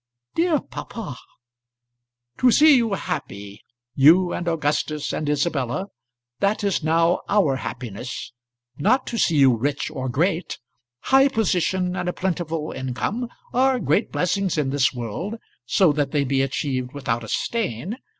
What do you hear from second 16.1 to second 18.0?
be achieved without a stain.